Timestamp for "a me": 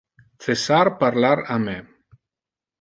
1.57-1.79